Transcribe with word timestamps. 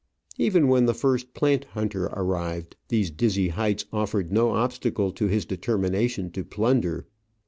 Even 0.39 0.67
when 0.67 0.87
the 0.87 0.95
first 0.95 1.35
plant 1.35 1.65
hunter 1.73 2.05
arrived, 2.07 2.75
these 2.87 3.11
dizzy 3.11 3.49
heights 3.49 3.85
offered 3.93 4.31
no 4.31 4.49
obstacle 4.49 5.11
to 5.11 5.27
his 5.27 5.45
determination 5.45 6.31
to 6.31 6.43
plunder. 6.43 7.05